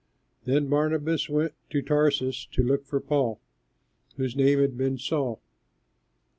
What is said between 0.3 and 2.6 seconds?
Then Barnabas went to Tarsus